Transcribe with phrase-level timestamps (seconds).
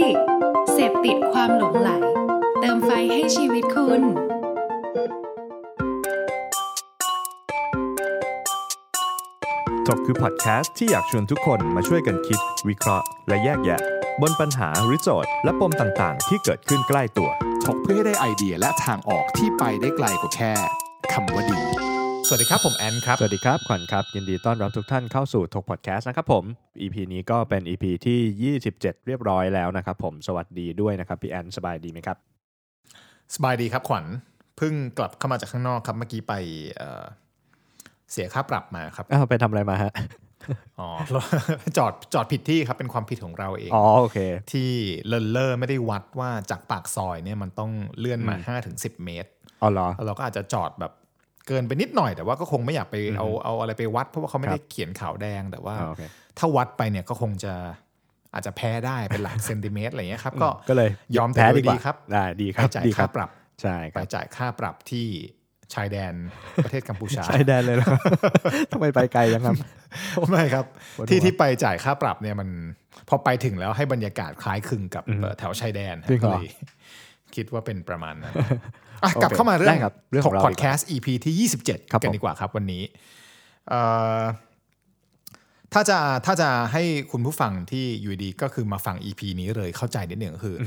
[0.00, 0.16] ดิก
[0.72, 1.90] เสพติดความหลงไหล
[2.60, 4.02] เติมไฟให้ชีวิตคุณ
[9.86, 13.80] ถกคือพอดแคสต์ที่อยากชวนทุกคนมาช่วยกันคิด วิเคราะห์ และแยกแยะ
[14.22, 17.30] บนปัญหาหรือโจทย์และปมต่างๆ ที่เกิดขึ้นใกล้ตัว
[17.64, 20.52] ถกเพื่อให้ได้ไอเดียและทางออกที่ไปได้ไกลกว่าแค่
[21.12, 21.81] คำว่าดีส
[22.32, 26.44] วัสดีครับ ผมแอนครับ สวัสดีครับ ขวัญครับ ยินดีต้อนรับทุกท่านเข้าสู่ถกพอดแคสต์นะครับผม
[26.80, 32.16] EP นี้ก็เป็น EP ที่ 27 เรียบร้อยแล้วนะครับผมสวัสดีด้วยนะครับพี่แอนสบายดีไหมครับ
[33.34, 34.04] สบายดีครับขวัญ
[34.56, 36.32] เพิ่งกลับเข้ามาจากข้างนอกครับเมื่อกี้ไป
[36.76, 37.04] เอ่อ
[38.12, 39.92] เสียค่าปรับมาครับอ้าวไปทำอะไรมาฮะ
[40.80, 40.88] อ๋อ
[41.76, 44.18] จอดจอดผิดที่ครับเป็นความผิดของเราเองอ๋อโอเค
[44.52, 44.70] ที่
[45.08, 49.30] เลนเลอร์ไม่ได้วัดว่าจากปากซอยเนี่ยมันต้องเลื่อนมา5ถึง10 เมตร
[49.62, 50.92] อ๋อเหรอแล้วเราก็อาจจะจอดแบบ
[51.46, 56.02] เกินไปนิดหน่อยแต่ว่าก็คงไม่อยากไปเอาเอาอะไรไปวัด เพราะว่าเขาไม่ได้เขียนขาวแดงแต่ว่าอ่าโอเค
[56.38, 57.54] ถ้าวัดไปเนี่ยก็คงจะ
[58.34, 63.30] อาจจะแพ้ได้เป็นหลักเซนติเมตรอะไรเงี้ยครับก็ก็เลยยอมแพ้แต่โดดียกว่าดีครับได้ดีคไปรับจ่ายดีคค่ารับปรับ
[63.62, 65.06] ใช่คไปรับจ่ายค่าปรับที่
[65.74, 66.14] ชายแดน
[66.64, 67.92] ประเทศกัมพูชาใช่แดนเลยแล้ว
[68.72, 69.56] ทำไมไปไกลยังครับ
[70.30, 70.64] ไม่ครับ
[70.96, 72.48] ปวดหัวที่ที่ไปจ่ายค่าปรับเนี่ยมัน
[73.08, 76.46] พอไปถึงแล้วให้บรรยากาศคล้ายคลึงกับเอ่อแถวชายแดนจริงเหรก็อเลย
[77.36, 78.46] คิดว่าเป็นประมาณนั้นอะ
[79.00, 82.82] โอเคกลับเข้ามาเรื่อได้งครับเรื่องของเราพอดแคสต์ EP ที่ 27ครับกันผมดีกว่าครับวันนี้
[83.68, 83.80] เอ่
[84.20, 84.22] อ
[85.72, 90.64] ถ้าจะถ้าจะให้คุณผู้ฟังที่อยู่ดีก็คือมาฟัง EP นี้เลยเข้าใจนิดหนึ่งก็คืออ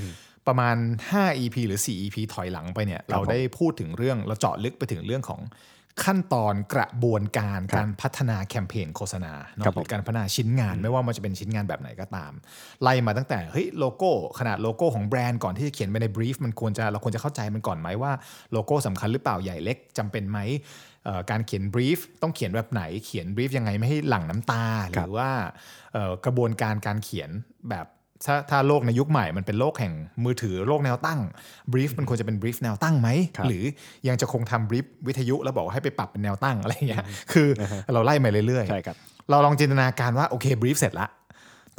[0.48, 0.76] ประมาณ
[1.12, 5.40] 5 EP หรือ 4 EP ถอยหลังไปเนี่ย เราได้พูดถึงเรื่องเราเจาะลึกไปถึงเรื่องของ
[6.04, 12.32] ขั้นตอนกระบวนการการพัฒนาแคมเปญโฆษณาเนอะครับหผมรือการพัฒนาชิ้นงานไม่ว่ามันจะเป็นชิ้นงานแบบไหนก็ตาม
[12.82, 18.12] ไล่มาตั้งแต่เฮ้ยโลโก้ขนาดโลโก้ของแบรนด์ก่อนที่จะเขียนไปในบรีฟมันควรจะเราควรจะเข้าใจมันก่อนไหมว่า
[18.52, 20.40] โลโก้สำคัญหรือเปล่าใหญ่เล็กจำเป็นไหม
[21.06, 25.30] เอ่อการเขียน brief ต้องเขียนแบบไหนเขียน brief ยังไงไม่ให้หลั่งน้ำตา หรือว่า
[25.94, 27.30] เอ่อกระบวนการการเขียน
[27.70, 27.86] แบบ
[28.26, 31.20] ถ้าถ้าโลกในยุคใหม่มันเป็นโลกแห่งมือถือโลกแนวตั้ง
[31.72, 33.64] brief มันควรจะเป็น brief แนวตั้งไหมครับหรือ
[34.08, 37.48] ยังจะคงทำ brief วิทยุแล้วบอกว่าให้ไปปรับเป็นแนวตั้งอะไรอย่างเงี้ยคือ
[37.94, 38.96] เราไล่มาเรื่อยๆใช่ครับ
[39.30, 41.09] เราลองจินตนาการว่าโอเค brief เสร็จละ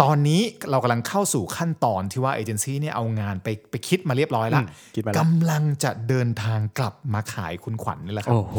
[0.03, 8.59] ตอนนี้เรากำลังเข้าสู่ขั้นตอนที่ว่าเอเจนซี่เนี่ยเอางานไปไปคิดมาเรียบร้อยละอืมคิดมาแล้วกำลังจะเดินทางกลับมาขายคุณขวัญนี่แหละครับ โอ้โห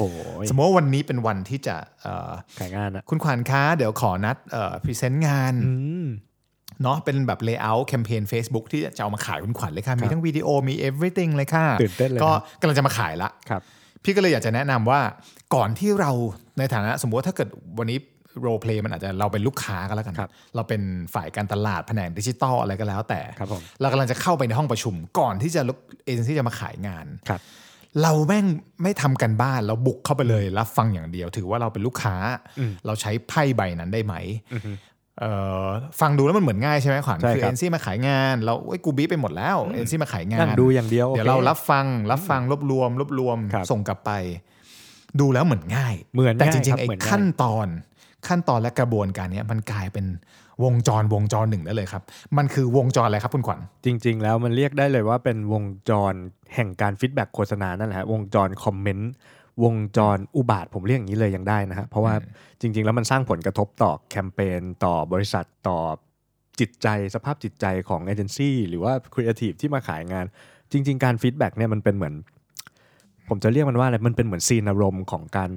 [0.50, 4.38] สมมติว่าวันนี้เป็นวันที่จะเอ่อขายงานอะคุณขวัญคะเดี๋ยวขอนัด
[4.84, 5.74] present งานอื
[6.04, 6.06] ม
[6.84, 13.62] เนาะเป็นแบบ layer แคมเปญ Facebook ที่จะเอามาขายคุณขวัญเลยค่ะ มีทั้งวิดีโอมี everything เลยค่ะตื่นเต้นเลยก็นะกำลังจะมาขายละครับ
[14.04, 15.02] พี่ก็เลยอยากจะแนะนำว่า
[15.56, 16.12] ก่อนที่เรา
[16.58, 18.00] ในฐานะสมมติว่าถ้าเกิดวันนี้
[18.42, 20.82] โร p เพลย์มันอาจจะเราเป็นลูกค้าก็แล้วกันครับเราเป็น
[21.14, 25.62] ฝ่ายการตลาดแผนกดิจิตอลอะไรก็แล้วแต่ครับผมเรากำลังจะเข้าไปในห้องประชุม ก่อนที่จะ
[26.06, 27.42] เอเจนซี่จะมาขายงานครับ
[28.02, 28.46] เราแม่ง
[28.84, 32.16] ไม่ทำกันบ้านเราบุกเข้าไปเลยรับฟังอย่างเดียว ถือว่าเราเป็นลูกค้า
[32.86, 34.16] เราใช้ไพ่ใบนั้นได้ไหม
[34.50, 34.70] เอ่อ
[36.00, 44.12] ฟังดูแล้วมันเหมือนง่ายใช่ไหมขวัญใช่คือครัเอบเจนซี่มาขายงานเราเอ้ยกูบีบไปหมดแล้วเอเจนซี่มาขายงานนั่งดูอย่างเดียวเดี๋ยวโอคเรารับฟังรับฟังรวบรวมรวบรวมครับส่งกลับไป
[45.20, 47.68] ดูแล้วเหมือนง่ายเหมือนแต่ง่ายจริคงรับๆไอ้เหมือนง่ายขั้นตอน
[48.28, 50.06] ขั้นตอนและกระบวนการเนี้ยมันกลายเป็น
[50.64, 52.04] วงจรวงจรหนึ่งได้เลยครับ
[52.38, 56.14] มันคือวงจรอะไรครับคุณขวัญจริง ๆ แล้วมันเรียกได้เลยว่าเป็นวงจร
[56.56, 59.12] แห่งการ feedback โฆษณานั่นแหละฮะวงจร comment
[59.64, 62.14] วงจรอุบาทว์ผมเรียกอย่างนี้เลยยังได้นะฮะเพราะว่า
[62.62, 65.80] จริง ๆ แล้วมันสร้างผลกระทบต่อแคมเปญต่อบริษัทต่อ
[66.60, 70.26] จิตใจสภาพจิตใจของเอเจนซี่หรือว่าครีเอทีฟที่มาขายงาน
[70.72, 72.14] จริง ๆ การ feedback เนี่ยมันเป็นเหมือน
[73.30, 75.52] ผมจะเรียกมันว่าอะไรมันเป็นเหมือน scene อารมณ์ของการ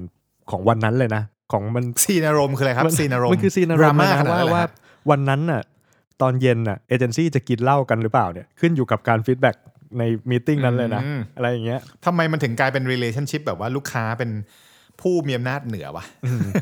[0.51, 1.23] ของวันนั้นเลยนะ
[1.53, 4.71] ของมัน scene อารมณ์คืออะไรครับมัน scene อารมณ์มันคือ scene อารมณ์ดราม่าเลยขนาดว่านั้นเลยว่าฮะ
[5.11, 5.63] วันนั้นน่ะ
[6.23, 9.57] ตอนเย็นน่ะเอเจนซี่จะกินเหล้ากันหรือเปล่าเนี่ยขึ้นอยู่กับการ feedback
[9.99, 14.31] ใน meeting นั้นเลยนะอืมอะไรอย่างเงี้ยทำไมมันถึงกลายเป็น relationship แบบว่าลูกค้าเป็น
[15.07, 16.05] ผู้มีอำนาจเหนือวะ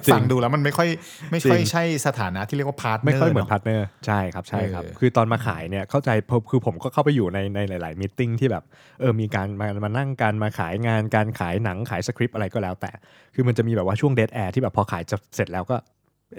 [0.06, 0.88] จริงฟังดูแล้วมันไม่ค่อย
[1.30, 8.64] ไม่ค่อยจริงใช่สถานะที่เรียกว่า partner ไม่ค่อยเหมือน partner ใช่ครับใช่ครับเออคือตอนมาขายเนี่ยเข้าใจเพราะคือผมก็เข้าไปอยู่ในในหลาย ๆ meeting ที่แบบ
[9.00, 12.90] เออมีการมามานั่งการมาขายงานการขายหนังขายสคริปต์อะไรก็แล้วแต่
[13.34, 15.76] คือมันจะมีแบบว่าช่วง dead air ที่แบบพอขายจะเสร็จแล้วก็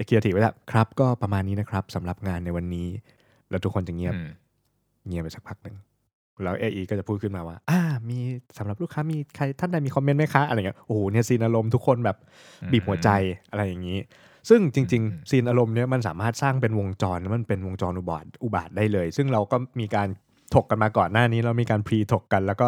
[0.06, 2.88] เคียร์ทีไว้แล้วครับ ก็ประมาณนี้นะครับสำหรับงานในวันนี้
[3.50, 4.30] แล้วทุกคนจะเงียบอืม
[5.08, 5.76] เงียบไปสักพักหนึ่ง
[6.44, 8.20] แล้ว AE ก็จะพูดขึ้นมาว่า อ่า มี
[8.58, 12.18] สำหรับลูกค้ามีใครท่านใดมี comment ไหมคะ อะไรเงี้ย โอ้โห เนี่ย scene อารมณ์ทุกคนแบบ
[12.72, 13.10] บีบหัวใจ
[13.52, 14.00] อะไรอย่างนี้
[14.50, 20.08] ซึ่งจริง ๆ scene อารมณ์เนี่ยมันสามารถสร้างเป็นวงจรแล้วมันเป็นวงจรอุบาทว์อุบาทว์ได้เลย ซึ่งเราก็มีการ
[20.56, 22.68] ถกกันมาก่อนหน้านี้เรามีการ pre ถกกัน แล้วก็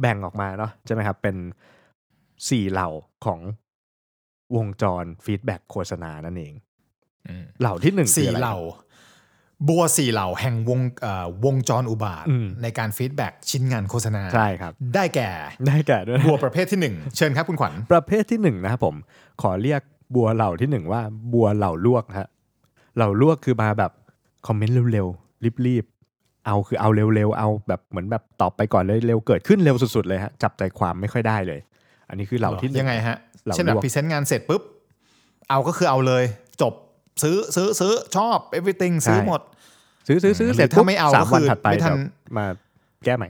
[0.00, 1.36] แบ่งออกมาเนาะใช่ไหมครับ เป็น
[2.48, 2.88] สี่เหล่า
[3.24, 3.40] ของ
[4.56, 6.54] วงจร feedback โฆษณานั่นเอง
[7.28, 8.58] อืมเหล่าที่หนึ่งคือสี่อะไรเหล่า
[9.68, 15.30] บัวสี่เหล่าแห่งวงเอ่อวงจรอุบาทว์อืมในการ feedback ชิ้นงานโฆษณาใช่ครับ ได้แก่
[15.66, 18.94] ได้แก่ด้วยนะบัวประเภทที่หนึ่งเชิญครับคุณขวัญประเภทที่หนึ่งนะครับผม
[19.42, 19.80] ขอเรียก
[20.14, 21.02] บัวเหล่าที่หนึ่งว่า
[21.32, 22.28] บัวเหล่าลวกฮะ
[22.96, 23.92] เหล่าลวกคือมาแบบ
[24.46, 31.60] comment เร็วๆรีบๆเอาคือเอาเร็วๆเอาแบบเหมือนแบบตอบไปก่อนเลยเร็วเกิดขึ้นเร็วสุดๆเลยฮะจับใจความไม่ค่อยได้เลย
[32.08, 34.62] อันนี้คือเหล่าที่หนึ่งยังไงฮะเหล่าเช่นแบบลวก present งานเสร็จปุ๊บ
[35.48, 36.24] เอาก็คือเอาเลย
[36.62, 36.74] จบ
[37.22, 39.40] ซื้อซื้อซื้อชอบ everything ซื้อหมด
[40.08, 42.46] ซื้อซื้อซื้อหรือเสร็จถ้าไม่เอาสามก็คือวันถัดไปไม่ทันเดี๋ยวมา
[43.04, 43.28] แก้ใหม่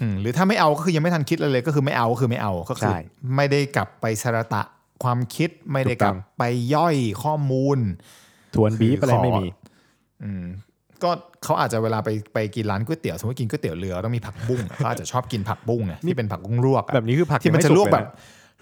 [0.00, 2.98] อืมหรือถ้าไม่เอาก็คือยังไม่ทันคิดอะไรเลย ก็คือไม่เอาก็คือไม่เอาก็คือใช่
[3.36, 4.62] ไม่ได้กลับไปสระตะ
[5.02, 6.44] ความคิดไม่ได้กลับถูกต้องไป
[6.74, 7.78] ย่อยข้อมูล
[8.54, 9.46] ทวนบีบอะไรขอไม่มี
[10.24, 10.44] อืม
[11.02, 11.10] ก็
[11.44, 18.10] เขาอาจจะเวลาไปไปกินร้านก๋วยเตี๋ยวสมมติกินก๋วยเตี๋ยวเรือต้องมีผักบุ้งอะเขาอาจจะชอบกินผักบุ้งไงที่เป็นผักบุ้งลวกอะแบบนี้คือผักที่มันยังจะไสุลวกเยแบบนะ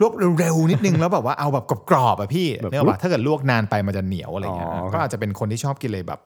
[0.01, 6.21] ลวกเร็วๆนิดนึงแล้วแบบว่าเอาแบบกรอบๆอะพี่แบบเนื้อลุปะกถ้าเกิดลวกนานไปมันจะเหนียวอะไรเงี้ยอ๋อก็อาจจะเป็นคนที่ชอบกินเลยแบบ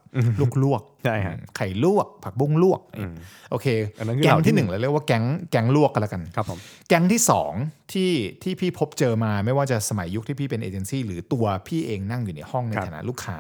[0.62, 3.15] ลวกๆใช่ฮะไข่ลวก ผักบุ้งลวกอืม
[3.50, 3.67] โอเค
[3.99, 7.53] อันนั้นคือแก๊งเหล่าที่ที่หนึ่งเราเรียกว่าแก๊งแก๊งลวกกันแล้วกันครับผมแก๊งที่สอง
[7.93, 8.11] ที่
[8.43, 13.38] ที่พี่พบเจอมาไม่ว่าจะสมัยยุคที่พี่เป็นเอเจนซี่หรือตัวพี่เองนั่งอยู่ในห้องในฐานะลูกค้า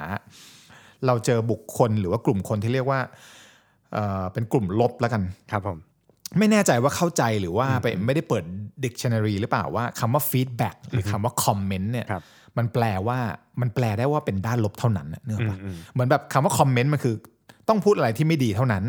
[1.06, 3.00] เราเจอบุคคลหรือว่ากลุ่มคนที่เรียกว่า
[3.92, 5.22] เอ่อเป็นกลุ่มลบแล้วกัน
[5.52, 5.78] ครับผม
[6.38, 8.44] ไม่แน่ใจว่าเข้าใจหรือว่าไปไม่ได้เปิด
[8.84, 12.22] dictionary หรือเปล่าว่าคำว่า feedback หรือคำว่า comment เนี่ยครับ
[12.58, 13.18] มันแปลว่า
[13.60, 17.14] มันแปลได้ว่าเป็นด้านลบเท่านั้นน่ะเนื้ออกปะอืมเหมือนแบบคำว่า comment มันคือ
[17.68, 18.84] ต้องพูดอะไรที่ไม่ดีเท่านั้น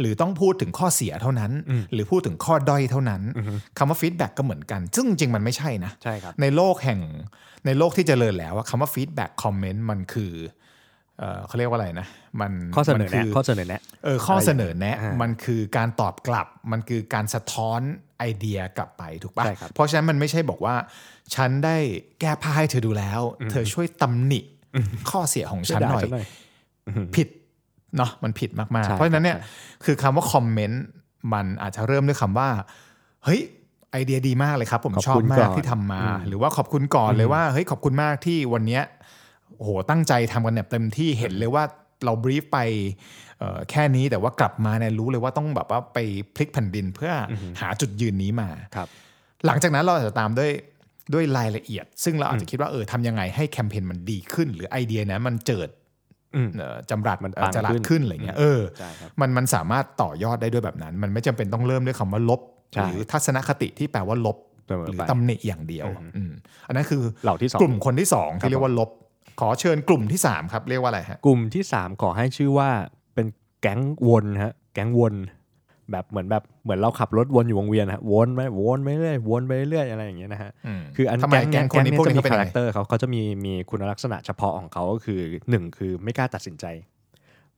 [0.00, 1.52] หรือต้องพูดถึงข้อเสียเท่านั้น
[1.92, 3.22] หรือพูดถึงข้อด้อยเท่านั้น
[3.78, 7.00] คำว่า feedback ก็เหมือนกัน ซึ่งจริงๆมันไม่ใช่นะใช่ครับในโลกแห่ง
[7.66, 10.48] ในโลกที่เจริญแล้วอะคำว่า feedback comment มันคือเอ่อ
[11.46, 12.06] เขาเรียกว่าอะไรนะ
[12.40, 17.80] มันข้อเสนอมัแนะคืข้อเสนอแนะเออข้อเสนอแนะอ่ามัมันคือการตอบกลับมันคือการสะท้อน
[18.18, 20.74] ไอเดียกลับไปถูกปะใช่ครับเพราะฉะนั้นมันไม่ใช่บอกว่า
[21.34, 21.76] ฉันได้
[22.20, 23.20] แก้ผ้าให้เธอดูแล้ว
[23.50, 24.40] เธอช่วยตำหนิ
[25.10, 26.26] ข้อเสียของฉันหน่อยช่วด่าฉันหน่อย
[27.16, 27.28] ผิด
[27.96, 30.84] เนาะมันผิดมากใช่ๆเพราะฉะนั้นเนี่ยใช่คือคำว่าคอมเมนต์
[31.32, 32.48] มันอาจจะเริ่มด้วยคำว่า
[33.24, 33.40] เฮ้ย
[33.92, 38.82] ไอเดียดีมากเลยครับ ผมขอบชอบคุณมาก่กอนที่ทำมาอืมหรือว่าขอบคุณก่อนเลยว่าเฮ้ยขอบคุณมากที่วันเนี้ย
[39.60, 41.64] โอ้โหตั้งใจทำกันแบบเต็มที่เห็นเลยว่า
[42.04, 42.58] เราบรีฟไป
[43.38, 45.98] เอ่อแค่นี้แต่ว่ากลับมาเนี่ยรู้เลยว่าต้องแบบว่าไป
[46.34, 48.88] พลิกแผ่นดินเพื่ออหาจุดยืนนี้มาครับ
[49.46, 50.50] หลังจากนั้นเราอาจจะตามด้วย
[51.14, 55.68] ด้วยรายละเอียด ซึ่งเราอาจจะคิดว่าเออทำยังไงให้แคมเปญมันดีขึ้น หรือไอเดียนั้นมันเจิด
[56.34, 62.40] อืมเอ่อจำรัดมันเอ่อปังจรัดขึ้นขึ้นอะไรเงี้ยเออใช่ครับมันมันสามารถต่อยอดได้ด้วยแบบนั้น มันไม่จำเป็นต้องเริ่มด้วยคำว่าลบ
[62.72, 64.36] ใช่หรือทัศนคติที่แปลว่าลบ
[64.66, 65.86] เสมอหรือไปตำหนิอย่างเดียว
[66.16, 66.32] อืม
[66.66, 68.90] อันนั้นคือเหล่าที่สองกลุ่มคนที่สองครับที่เรียกว่าลบ
[69.40, 72.68] ขอเชิญกลุ่มที่สามครับ เรียกว่าอะไรฮะ กลุ่มที่สามขอให้ชื่อว่า
[73.14, 73.26] เป็น
[73.60, 75.14] แก๊งวนฮะ แก๊งวน
[75.90, 85.20] แบบเหมือนแบบเหมือนเราขับรถวนอยู่วงเวียนฮะวนไปวนไปเรื่อยวนไปเรื่อยอะไรอย่างเงี้ยนะฮะอืมคืออันทำไมแก๊งคนนี้เยพวกนี้จะเขาเป็นคายังแรไงคเตอร์เขาเขาจะมีมีคุณลักษณะเฉพาะของเขาก็คือ
[85.50, 86.64] หนึ่งคือไม่กล้าตัดสินใจ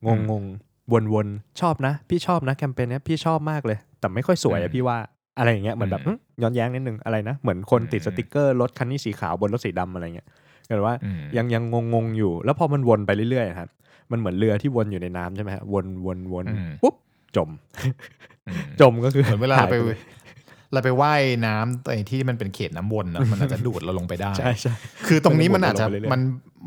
[0.06, 0.44] งงงง
[0.92, 1.26] วนวน
[1.60, 4.96] ชอบนะ พี่ชอบนะแคมเปญเนี้ยพี่ชอบมากเลย แต่ไม่ค่อยสวยอือะมพี่ว่า
[5.38, 10.28] อะไรอย่างเงี้ยเหมือนแบบอืมหึย้อนแย้งนิดนึงอะไรนะเหมือนคนติดอืมสติกเกอร์รถคันนี้สีขาวบนรถสีดำอะไรเงี้ย
[10.72, 13.68] ก็เลยว่าอืมยังยังงงงๆอยู่ แล้วพอมันวนไปเรื่อยๆครับ
[14.10, 16.94] มันเหมือนเรือที่วนอยู่ในน้ำใช่ไหมฮะวนวนวนอืมปุ๊บ
[17.36, 17.50] จม
[18.48, 19.98] อืมจมก็คือเหมือนเวลาเราไปหยลย
[20.72, 24.74] เราไปว่ายน้ำไอ้ที่มันเป็นเขตน้ำวนนะมันอาจจะดูดเราลงไปได้ใช่ใช่
[25.06, 26.20] คือตรงนี้มันอาจจะมันจะวนไปเรื่อยๆมัน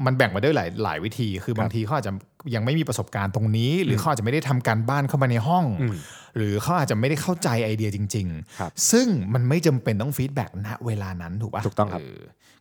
[0.05, 2.13] มันแบ่งมาด้วยหลายหลายวิธี คือบางทีเขาอาจจะ
[2.55, 5.95] ยังไม่มีประสบการณ์ตรงนี้ หรือเขาอาจจะไม่ได้ทำการบ้านเข้ามาในห้องอืม
[6.37, 8.27] หรือเขาอาจจะไม่ได้เข้าใจไอเดียจริง
[8.59, 12.05] ครับๆซึ่งมันไม่จำเป็นต้อง feedback ณเวลานั้นถูกปะถูกต้องครับเออ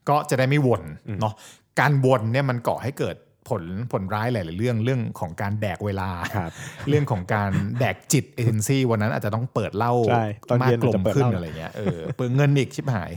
[0.09, 0.83] ก็จะได้ไม่วน
[1.21, 1.35] เนาะ
[1.81, 3.17] การวนเนี่ยมันก่อให้เกิด
[3.49, 3.63] ผล
[3.93, 6.51] ผลร้ายหลาย ๆ เรื่องเรื่องของการแดกเวลาครับ
[6.89, 13.11] เรื่องของการแดกจิตเอเจนซี่วันนั้นอาจจะต้องเปิดเหล้าใช่ตอนเย็นอาจจะเปิดเหล้าอะไรเงี้ยเออเปลืองเงินอีกชิบหาย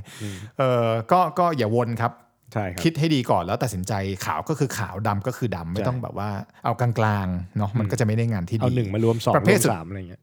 [0.60, 2.14] เออก็ก็อย่าวนครับ
[2.54, 3.94] ใช่ครับคิดให้ดีก่อนแล้วตัดสินใจ
[4.26, 6.30] ขาวก็คือขาวดำก็คือดำไม่ใช่ต้องแบบว่า
[6.66, 6.92] เอากลา
[7.26, 10.22] งๆเนาะมันก็จะไม่ได้งานที่ดีเอาหนึ่งมารวมสองประเภรทวมสุดสามอะไรเงี้ย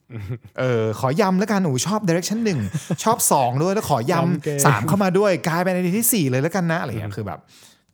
[0.58, 2.61] เออขอยำแล้วกันหนูชอบ direction หนึ่ง
[3.04, 7.40] ชอบสองด้วยแล้วขอยยำเก่งำสามเข้ามาด้วยกลายเป็นไอเดียที่สี่เลยแล้วกันนะอะไรเงี้ยคือแบบ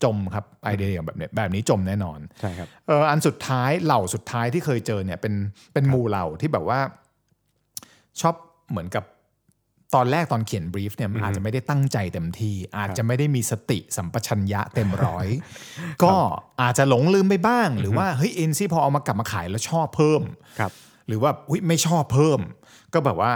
[0.04, 5.34] จมครับไอเดียแบบเนี้ยแบบนี้จมแน่นอนใช่ครับเอออันสุดท้ายเหล่าสุดท้ายที่เคยเจอเนี่ยเป็น
[5.72, 6.80] เป็นหมู่เหล่าที่แบบว่า
[8.20, 8.34] ชอบ
[8.70, 9.04] เหมือนกับ
[9.94, 15.26] ตอนแรกตอนเขียนบรีฟเนี่ยมันอาจจะไม่ได้ตั้งใจเต็มที่ อาจจะไม่ได้มีสติสัมปชัญญะเต็มร้อย
[16.02, 16.14] ก็
[16.62, 20.22] อาจจะหลงลืมไปบ้าง หรือว่าเฮ้ยเอ็นซี่พอเอามากลับมาขายแล้วชอบเพิ่ม
[20.58, 20.72] ครับ
[21.08, 22.40] หรือว่าอุ๊ยไม่ชอบเพิ่ม
[22.94, 23.32] ก็แบบว่า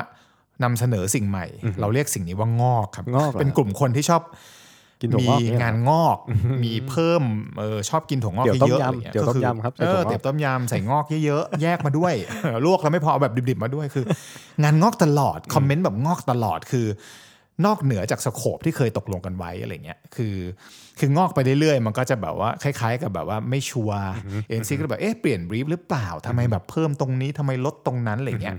[0.62, 1.47] นำเสนอสิ่งใหม่
[1.80, 4.23] เราเรียกสิ่งนี้ว่างอกครับงอกเหรอเป็นกลุ่มคนที่ชอบ
[5.01, 6.19] กินถั่วมีงอกเนี่ยงานงอก
[6.65, 7.23] มีเพิ่ม
[7.59, 12.15] เออชอบกินถั่วงอกเดี๋ยวต้มเยอะๆยำอะไรงี้เดี๋ยวต้มก็ยำครับใส่เอถั่วองอกเดี๋ยวต้มยำใส่งอกเยอะๆแยกมาด้วย
[12.65, 14.05] ลวกแล้วไม่พอเอาแบบดิบๆมาด้วยคือ
[14.63, 16.87] งานงอกตลอดคอมเมนต์แบบงอกตลอดคือ
[17.67, 20.37] นอกเหนือจากสโคปที่เคยตกลงกันไว้อะไรเงี้ยคือ
[20.99, 24.03] คืองอกไปเรื่อยๆมันก็จะแบบว่าคล้ายๆ กับแบบว่าไม่ชัวร์
[24.49, 28.57] เอ็นซีก็แบบเอ๊ะเปลี่ยนบรีฟหรือเปล่าทำไมแบบเพิ่มตรงนี้ทำไมลดตรงนั้นอะไรเงี้ย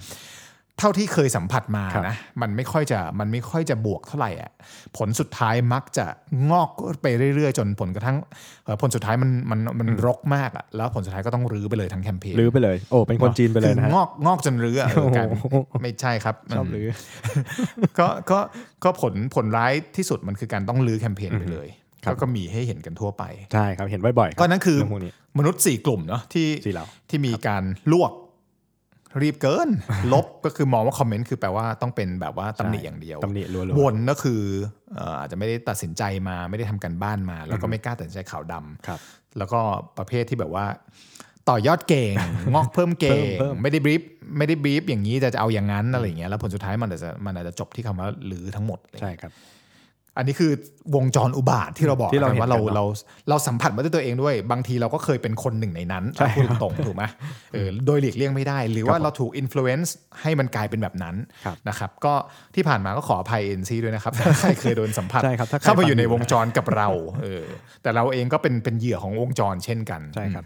[0.80, 4.52] เท่าที่เคยสัมผัสมาครับนะมันไม่ค่อยจะมันไม่ค่อยจะบวกเท่าไหร่อะ
[4.98, 6.06] ผลสุดท้ายมักจะ
[6.52, 6.70] งอก
[7.02, 8.18] ไปเรื่อยๆ จนผลกระทั่ง
[8.66, 16.88] เอ่อผลสุดท้ายมันมันมันรกมากอะแล้วผลสุดท้ายก็ต้องรื้อไปเลยทั้งแคมเปญรื้อไปเลยโอ้เป็นคนจีนไปเลยนะคืฮะองอกงอกจนรื้ออะเออกลายเป็นโอ้โหไม่ใช่ครับชอบมรื้อ
[18.00, 18.40] ก็ก็
[18.84, 21.68] ก็ผลผลร้ายที่สุดมันคือการต้องรื้อแคมเปญไปเลย
[22.04, 28.12] ครับก็ก็มีให้เห็นกันทั่วไปใช่ครับเห็นบ่อยๆรับก็นั่นคือเรื่องพวกนี้มนุษย์สี่กลุ่มเนาะที่สี่เหล่าที่มีการลวก
[29.22, 29.70] รีบเกิน
[30.14, 34.42] ลบก็คือมองว่าคอมเมนต์คือแปลว่าต้องเป็นแบบว่าตำหนิอย่างเดียวตำหนิล้วนวนก็คือ
[34.96, 39.00] เอ่ออาจจะไม่ได้ตัดสินใจมาไม่ได้ทำกันบ้านมา แล้วก็ไม่กล้าตัดสินใจข่าวดำๆครับ
[39.38, 39.60] แล้วก็
[39.98, 40.66] ประเภทที่แบบว่า
[41.50, 42.14] ต่อยอดเก่ง
[42.54, 44.02] งอกเพิ่มเก่งเพิ่มเพิ่มไม่ได้บรีฟ
[44.38, 49.32] ไม่ได้ brief อย่างนี้จะจะเอาอย่างนั้นอะไรอย่างเงี้ยแล้วผลสุดท้ายมันอาจจะมันอาจจะจบที่คำว่ารื้อทั้งหมดใช่ครับ
[50.18, 50.52] อันนี้คือ
[50.96, 52.86] วงจรอุบาทว์ที่เราบอกที่เรากันว่าเราเห็นกันเนอะเรา
[53.30, 57.04] เราสัมผัสมาด้วยตัวเองด้วย บางทีเราก็เคยเป็นคนหนึ่งในนั้นใช่พูดตรงๆถูกไหม
[57.54, 62.14] เออโดยหลีกเลี่ยงไม่ได้ หรือว่าครับผมเราถูกอิม l u เ n นซ์ให้มันกลายเป็นแบบนั้นครับนะครับก็
[62.56, 66.88] ที่ผ่านมาก็ขออภัยเอ็นซีด้วยนะครับถ้าใครเคยโดนสัมผัสใช่ครับถ้าใครเข้ามาอยู่ในฟังอยู่วงจรกับเรา
[67.22, 67.44] เออ
[67.84, 70.46] แต่เราเองก็เป็นเป็นเหยื่อของวงจรเช่นกันใช่ครับ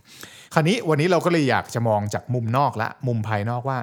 [0.54, 3.78] คราวนี้วันนี้เราก็เลยอยากจะมองจากมุมนอกและมุมภายนอกว่า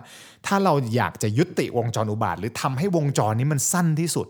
[0.46, 4.26] ถ้าเราอยากจะยุติวงจรอุบาทว์ หรือทำให้วงจรนี้มันสั้นที่สุด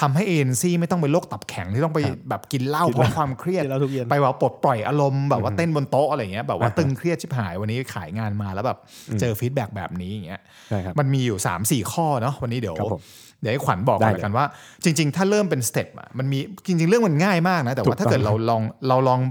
[0.00, 8.78] ทำให้เอ็นซีไม่ต้องเป็นโรคตับแข็งที่ต้องไปแบบกินเหล้าเพราะความเครียดกินเหล้าทุกเย็นไปว่าปลดปล่อยอารมณ์แบบว่าเต้นบนโต๊ะอะไรอย่างเงี้ยแบบว่าตึงเครียดชิบหายวันนี้ขายงานมาแล้วแบบ
[9.20, 13.02] เจอ feedback แบบนี้อย่างเงี้ยใช่ครับมันมีอยู่ 3 4 ข้อเนาะวันนี้เดี๋ยวครับผม
[13.40, 14.44] เดี๋ยวให้ขวัญบอกได้กันเลยละกันว่า
[14.84, 19.30] จริง ๆ ถ้าเริ่มเป็น step อะมันมีจริง ๆ เรื่องมันง่ายมากนะ แต่ว่ากต้องถ้าเกิดเราลองเราลองเอ่อ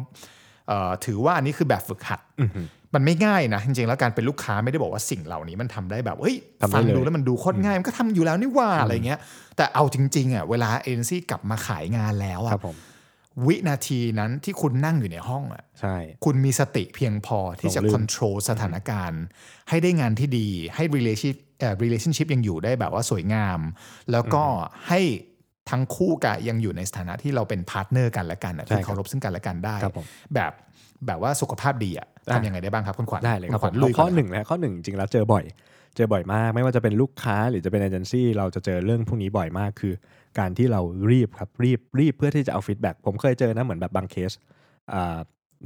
[1.06, 2.20] ถือว่าอันนี้คือแบบฝึกหัด
[2.96, 9.20] มันไม่ง่ายนะ จริงๆ แล้วการเป็นลูกค้าไม่ได้บอกว่าสิ่งเหล่านี้มันทำได้แบบเฮ้ยทำได้ฟังเลยดูแล้วมันดูโคตรง่าย มันก็ทำอยู่แล้วนี่หว่าอะไรเงี้ย
[9.58, 12.78] แต่เอาจริงๆอะเวลาเอ็นซี่กลับมาขายงานแล้วคอะรับผม
[13.48, 19.24] วินาทีนั้นที่คุณนั่งอยู่ในห้องอะใช่คุณมีสติเพียงพอที่จะหลงลืมค o n t r o l สถานการณ์
[19.70, 23.60] ให้ได้งานที่ดีให้ relationship เอ่อ relationship ยังอยู่ได้แบบว่าสวยงาม
[24.12, 24.44] แล้วก็
[24.88, 25.00] ให้
[25.72, 30.52] ทั้งคู่ก็ยังอยู่ในสถานะที่เราเป็น partner กันและกันอะใช่ที่ครับเคารพซึ่งกันและกันได้ครับผมแบบ
[31.08, 35.44] แบบว่าสุขภาพดีอะได้ทำยังไงได้บ้างครับคุณขวัญได้เลยครับคุณขวัญผมลุยเอาข้อหนึ่งก่อนนะข้อหนึ่งจริงๆแล้วเจอบ่อย
[35.96, 39.94] เจอบ่อยมาก ไม่ว่าจะเป็นลูกค้าหรือจะเป็นเอเจนซี่เราจะเจอเรื่องพวกนี้บ่อยมากคือ
[40.40, 44.32] การที่เรารีบครับรีบรีบเพื่อที่จะเอา feedback ผมเคยเจอนะเหมือนแบบบางเคส
[44.94, 45.18] อ่า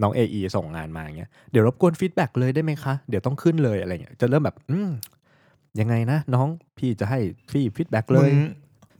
[0.01, 4.91] น้อง AE ส่งงานมาอย่างเงี้ยเดี๋ยวรบกวน feedback เลยได้ไหมคะ เดี๋ยวต้องขึ้นเลยอะไรเงี้ยจะเริ่มแบบ อืม
[5.79, 6.47] ยังไงนะ น้อง
[6.77, 7.19] พี่จะให้
[7.51, 8.35] พี่ feedback เลมึง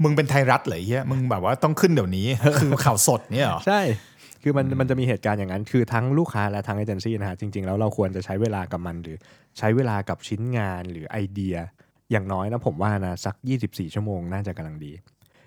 [0.04, 2.28] มึงเป็นไทยรัฐเหรอเฮียมึงแบบว่าต้องขึ้นเดี๋ยวนี้
[2.60, 3.82] คือข่าวสดเนี่ยหรอ ใช่
[4.44, 9.18] คือมันมันจะมีเหตุการณ์อย่างนั้น คือทั้งลูกค้าและทั้งเอเจนซี่นะฮะ จริง ๆ แล้วเราควรจะใช้เวลากับมันหรือ
[9.58, 11.56] ใช้เวลากับชิ้นงานหรือไอเดีย
[12.12, 13.36] อย่างน้อยนะผมว่านะสัก
[13.66, 14.92] 24 ชั่วโมงน่าจะกำลังดี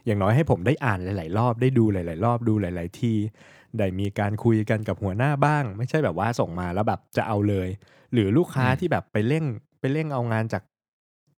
[0.07, 3.17] อย่างน้อยให้ผมได้อ่านหลาย ๆ รอบได้ดูหลาย ๆ รอบดูหลาย ๆ ที่
[3.79, 7.69] ได้มีการคุยกันกับหัวหน้าบ้าง ไม่ใช่แบบว่าส่งมาแล้วแบบจะเอาเลย
[8.13, 9.45] หรือลูกค้าที่แบบไปเร่ง
[9.81, 10.63] ไปเร่งเอางานจาก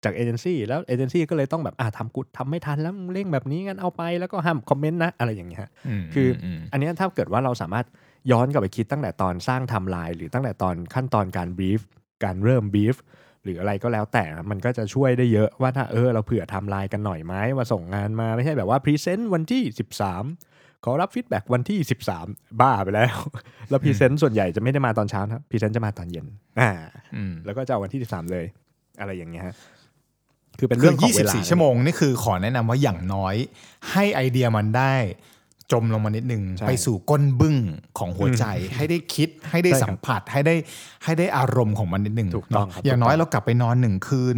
[0.05, 7.87] จากเอเจนซี่แล้วเอเจนซี่ก็เลยต้องแบบอ่าทำกุดทำไม่ทันแล้วมึงเร่งแบบนี้งั้นเอาไปแล้วก็ห้าม comment นะอะไรอย่างเงี้ยฮะคืออืมอันเนี้ยถ้าเกิดว่าเราสามารถ
[8.31, 11.81] ย้อนกลับไปคิดตั้งแต่ตอนสร้างไทม์ไลน์หรือตั้งแต่ตอนขั้นตอนการ brief
[12.25, 12.97] การเริ่ม brief
[13.45, 19.63] หรืออะไรก็แล้วแต่มันก็จะช่วยได้เยอะว่าถ้าเออเราเผื่อไทม์ไลน์กันหน่อยไหมว่าส่งงานมาไม่ใช่แบบว่า present วันที่
[20.25, 21.79] 13 ขอรับ feedback วันที่
[22.21, 23.17] 13 บ้าไปแล้ว
[23.71, 26.27] แล้ว present ส่วนใหญ่จะไม่ได้มาตอนเช้านะครับ present จะมาตอนเย็น
[26.61, 26.71] อ่า
[27.17, 28.47] อืมแล้วก็จะเอาวันที่ 13 เลย
[29.01, 29.55] อะไรอย่างเงี้ยฮะ
[30.61, 33.35] คือเป็นเรื่องของเวลาคือ 24 ชั่วโมงนี่คือขอแนะนำว่าอย่างน้อย
[33.91, 34.95] ให้ไอเดียมันได้
[35.75, 37.57] จมลงมานิดนึงใช่ไปสู่ก้นบึ้ง
[37.99, 38.45] ของหัวใจ
[38.77, 40.55] ให้ได้คิดให้ได้ใช่ครับสัมผัสให้ได้
[41.05, 44.37] ให้ได้อารมณ์ของมันนิดนึงถูกต้องเนาะครับอย่างน้อยถูกต้องเรากลับไปนอนหนึ่งคืน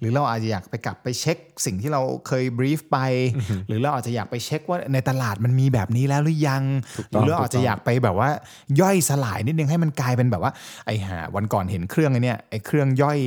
[0.00, 2.98] หรือเราอาจจะอยากไปกลับไปเช็ค สิ่งที่เราเคย brief ไป
[3.68, 6.62] หรือเราอาจจะอยากไปเช็คว่าในตลาดมันมีแบบนี้แล้วหรือยัง
[7.10, 8.30] หต้รือองเราอาจถูจะกต้องอยากไปแบบว่า
[8.80, 10.52] ย่อยสลายนิดนึงให้มันกลายเป็นแบบว่า
[10.86, 13.18] ไอ้ห่าวันก่อนเห็นเครื่องไอ้เนี่ยไอ้เครื่องย่อย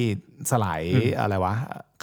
[0.51, 0.82] สลาย
[1.20, 1.56] อะไรวะ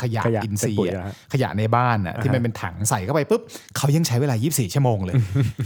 [0.03, 3.41] ขยะขยะอินทรีย์เป็นปุ๋ยอะนะฮะขยะในบ้านอะที่มันเป็นถังใส่เข้าไปปุ๊บ
[3.77, 5.15] เขายังใช้เวลา 24 ชั่วโมงเลย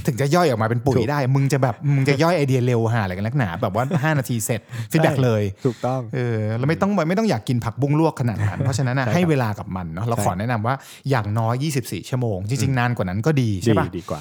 [0.06, 4.60] ถึงจะย่อยออกมาเป็นปุ๋ยได้ มึงจะแบบมึงจะย่อยไอเดียเร็วหาอะไรกันนักหนาแบบว่า 5 นาทีเสร็จ
[4.90, 10.74] feedback เลยถูกต้องเออแล้วไม่ต้องไม่ต้องอยากกินผักบุ้งลวกขนาดนั้นเพราะฉะนั้นอะใช่ครับให้เวลากับมันเนาะเราใช่ขอแนะนำว่า
[11.10, 14.20] อย่างน้อย 24 ชั่วโมง จริงๆนานกว่านั้นก็ดีใช่ดีปะดีกว่า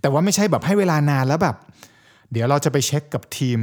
[0.00, 1.56] แต่ว่าไม่ใช่แบบให้เวลานานแล้วแบบ
[2.32, 3.60] เดี๋ยวเราจะไปเช็คกับทีม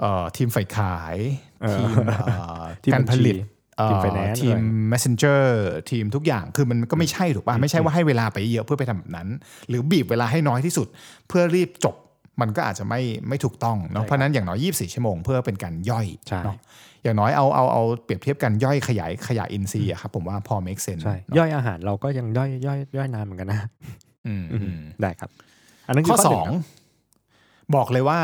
[0.00, 1.16] เอ่อทีมฝ่ายขาย
[1.53, 1.94] เออ ทีม
[2.36, 5.42] เอ่อทีมการผลิตบัญชีเอ่อทีม finance ทีมอะไร messenger
[5.90, 9.28] ทีมทุกอย่างคือมันก็ไม่ใช่ถูกป่ะ ไม่ใช่ว่าให้เวลาไปเยอะเพื่อไปทำแบบนั้น
[9.68, 10.86] หรือบีบเวลาให้น้อยที่สุด
[11.28, 11.96] เพื่อรีบจบ
[12.40, 16.56] มันก็อาจจะไม่ไม่ถูกต้องเนาะเพราะฉะนั้นอย่างน้อย 24 ชั่วโมงเพื่อเป็นการย่อยใช่เนาะ
[17.02, 23.60] อย่างน้อยเอาเอาเอาเปรียบเทียบกันย่อยขยายขยะอินทรีย์อะครับผมว่าพอ make sense ใช่เนอะย่อยอาหารเราก็ยังย่อยย่อยย่อยนานเหมือนกันนะ
[24.26, 25.30] อืมอือืมมได้ครับ
[25.86, 28.20] อันนั้นคืข้อหสนึ่องครับบอกเลยว่า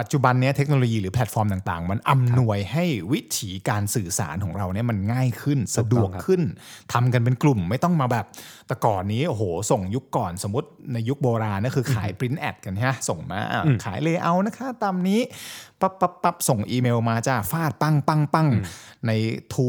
[0.00, 6.42] ปปัจจุบันเนี้ยเทคโนโลยีหรือแพลตฟอร์มต่างๆ มันอำนวยให้วิถีการสื่อสารของเราเนี่ยมันง่ายขึ้นสะดวกครับขึ้น
[6.92, 8.26] ทำกันเป็นกลุ่มไม่ต้องมาแบบ
[8.66, 15.20] แต่ก่อนนี้โอ้โห ส่งยุคก่อนสมมติในยุคโบราณนั่นคือขาย print ad กันฮะส่งมาอะขาย layout นะคะตามนี้
[15.80, 18.48] ปั๊บปั๊บปั๊บส่งอีเมลมาจ้าฟาดปังปังปัง
[19.06, 19.10] ใน
[19.52, 19.68] ทู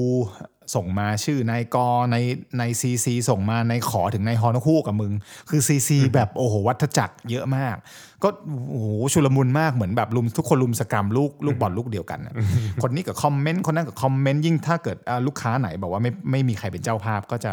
[0.75, 1.77] ส่งมาชื่อนายก
[2.11, 2.17] ใน
[2.59, 5.13] ในซีซีส่งมาในขอถึงในฮอนคู่กับมึง
[5.49, 7.75] คือซีซีแบบโอ้โหวัฏจักรเยอะมาก
[8.23, 8.29] ก็
[8.69, 12.33] โอ้โหชุลมุนมากเหมือนแบบลุมทุกคนลุมสกรรมลูกลูกบอลลูกเดียวกันน่ะ
[12.81, 17.51] คนนี้กับคอมเมนต์คนนั้นกับคอมเมนต์ยิ่งถ้าเกิดอ่าลูกค้าไหนบอกว่าไม่ไม่มีใครเป็นเจ้าภาพก็จะ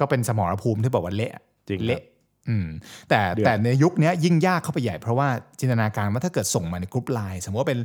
[0.00, 1.32] ก็เป็นสมรภูมิที่บอกว่าเละ
[1.68, 2.02] จริงครับเละ
[2.48, 2.66] อืม
[3.10, 5.28] แต่เดือดแต่ในยุคเนี้ยยิ่งยากเข้าไปใหญ่เพราะว่า
[5.60, 7.80] จินตนาการว่าถ้าเกิดส่งมาในกรุ๊ปไลน์สมมติว่าเป็น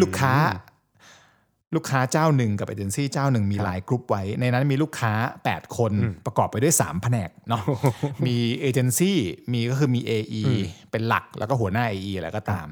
[0.00, 0.34] ลูกค้า
[1.74, 5.12] ลูกค้าเจ้าหนึ่งกับเอเจนซี่เจ้าหนึ่งมีไลน์กรุ๊ปไว้ ในนั้นมีลูกค้า
[5.46, 5.92] 8 คน
[6.26, 7.62] ประกอบไปด้วย 3 แผนกเนาะ
[8.26, 9.18] มีเอเจนซี่
[9.52, 10.42] มีก็คือมี AE
[10.90, 12.68] เป็นหลักแล้วก็หัวหน้า AE อะไรก็ตาม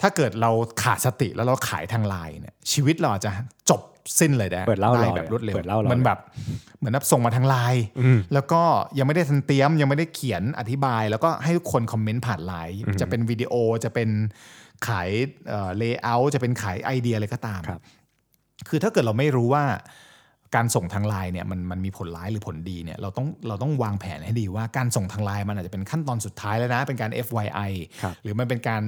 [0.00, 0.50] ถ้าเกิดเรา
[0.82, 3.30] ขาดสติแล้วเราขายทางไลน์เนี่ยชีวิตเราอาจจะ
[3.70, 3.82] จบ
[4.18, 6.18] สิ้นเลยได้เปิดเหล้าได้เลยแบบรวดเร็วเปิดเหล้าเลยมันแบบ
[6.78, 7.84] เหมือนแบบส่งมาทางไลน์
[8.34, 8.62] แล้วก็
[8.98, 14.08] ยังไม่ได้ทันเตรียมยังไม่ได้เขียนอธิบาย แล้วก็ให้ทุกคน comment ผ่านไลน์จะเป็นวิดีโอจะเป็น
[14.88, 15.10] ขาย
[15.78, 17.80] layout จะเป็นขายไอเดียอะไรก็ตามครับ
[18.68, 19.64] คือถ้าเกิดเราไม่รู้ว่า
[20.56, 27.70] การส่งทางไลน์เนี่ยมันมันมีผลร้ายหรือผลดีเนี่ยเราต้องเราต้องวางแผนให้ดีว่าการส่งทางไลน์มันอาจจะเป็นขั้นตอนสุดท้ายแล้วนะ เป็นการ FYI
[28.02, 28.82] ครับหรือมันเป็นการ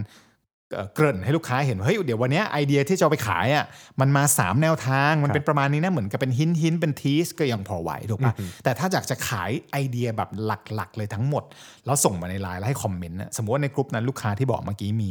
[0.72, 3.64] เอ่อเกริ่นให้ลูกค้าเห็นว่าเฮ้ยเดี๋ยววันเนี้ยไอเดียที่จะเอาไปขายอะ
[4.00, 8.32] มันมา 3 แนวทางมันเป็นประมาณนี้นะเหมือนกับเป็นหินหินเป็นทีสก็ยังพอไหวถูกปะ
[8.64, 11.44] แต่ถ้าอยากจะขายไอเดียแบบหลักๆ เลยทั้งหมด
[11.86, 15.10] แล้วส่งมาในไลน์แล้วให้คอมเมนต์น่ะสมมติว่าในกลุ่มนั้นลูกค้าที่บอกเมื่อกี้มี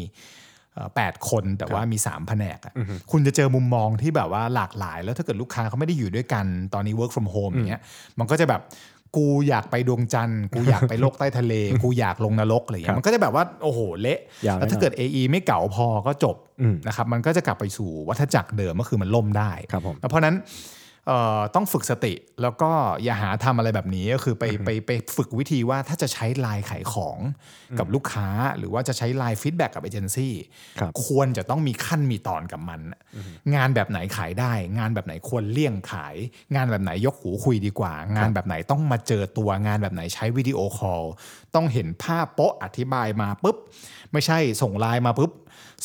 [0.77, 2.73] เอ่อแปดคนแต่ว่ามี 3 แผนกอะ
[3.11, 7.81] คุณจะเจอมุมมองที่แบบว่าหลากหลาย แล้วถ้าเกิดลูกค้าเขาไม่ได้อยู่ด้วยกันตอนนี้ work from home อย่างเงี้ย
[8.19, 8.61] มันก็จะแบบ
[9.17, 11.53] กูอยากไปดวงจันทร์กูอยากไปโลกใต้ทะเล
[11.83, 20.75] กูอยากลงนรกอะไรอย่างเงี้ยมันก็จะแบบว่าโอ้โหเละยาวแล้วถ้าเกิด AE ไม่เก่าพอก็จบอืมนะครับมันก็จะกลับไปสู่วัฏจักรเดิมก็คือมันล่มได้ครับผมเพราะฉะนั้นเอ่อ
[21.55, 22.71] ต้องฝึกสติแล้วก็
[23.03, 27.17] อย่าหาทำอะไรแบบนี้ก็คือไปไปไปฝึกวิธีว่าถ้าจะใช้ไลน์ขายของ
[27.79, 30.33] กับลูกค้า หรือว่าจะใช้ไลน์ feedback กับเอเจนซี่
[30.79, 32.81] ครับควรจะต้องมีขั้นมีตอนกับมัน
[33.55, 36.15] งานแบบไหนขายได้ งานแบบไหนควรเลี่ยงขาย
[36.55, 41.03] งานแบบไหนยกหูคุยดีกว่า งานแบบไหนต้องมาเจอตัวงานแบบไหนใช้ video call
[41.55, 43.57] ต้องเห็นภาพปุ๊บอธิบายมาปุ๊บ
[44.11, 45.31] ไม่ใช่ส่งไลน์มาปุ๊บ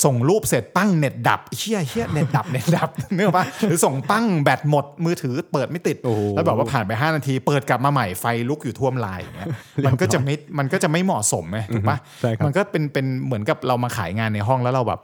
[0.05, 9.48] ส่งรูปเสร็จปั้งเน็ตดับเฮี้ยเฮี้ยเน็ตดับเน็ตดับนึกออกปะหรือส่งปั้งแบตหมดมือถือเปิดไม่ติดโอ้โหแล้วแบบว่าผ่านไป 5 นาทีเปิดกลับมาใหม่ไฟลุกอยู่ท่วมไลน์อย่างเงี้ย
[9.87, 15.00] มันก็จะไม่มันก็จะไม่เหมาะสมไงถูกปะใช่ครับมันก็เป็นเป็นเหมือนกับเรามาขายงานในห้องแล้วเราแบบ